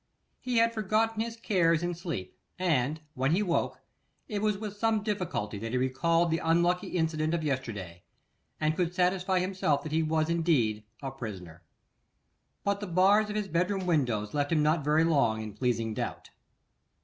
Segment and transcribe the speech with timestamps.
[0.39, 3.81] He had forgotten his cares in sleep, and, when he woke,
[4.27, 8.01] it was with some difficulty that he recalled the unlucky incident of yesterday,
[8.59, 11.61] and could satisfy himself that he was indeed a prisoner.
[12.63, 16.31] But the bars of his bedroom window left him not very long in pleasing doubt.